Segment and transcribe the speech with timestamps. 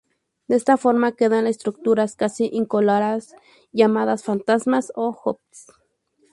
[0.47, 3.35] De esta forma quedan las estructuras casi incoloras
[3.71, 5.67] llamadas "fantasmas" o "ghosts".